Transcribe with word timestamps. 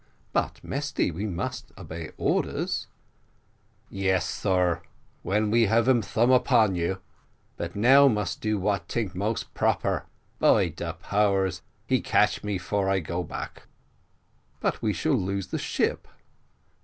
"But, 0.33 0.63
Mesty, 0.63 1.11
we 1.11 1.27
must 1.27 1.71
obey 1.77 2.09
orders." 2.17 2.87
"Yes, 3.91 4.27
sar, 4.27 4.81
when 5.21 5.53
he 5.53 5.67
have 5.67 5.87
him 5.87 6.01
thumb 6.01 6.31
upon 6.31 6.73
you; 6.73 6.97
but 7.55 7.75
now, 7.75 8.07
must 8.07 8.41
do 8.41 8.57
what 8.57 8.87
tink 8.87 9.13
most 9.13 9.53
proper. 9.53 10.07
By 10.39 10.69
de 10.69 10.93
powers, 10.93 11.61
he 11.85 12.01
catch 12.01 12.43
me 12.43 12.57
'fore 12.57 12.89
I 12.89 12.99
go 12.99 13.21
back." 13.23 13.67
"But 14.59 14.81
we 14.81 14.91
shall 14.91 15.13
lose 15.13 15.49
the 15.49 15.59
ship." 15.59 16.07